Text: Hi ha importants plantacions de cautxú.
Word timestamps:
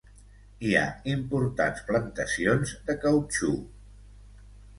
Hi 0.69 0.69
ha 0.77 0.85
importants 1.15 1.83
plantacions 1.91 2.73
de 2.89 2.97
cautxú. 3.05 3.53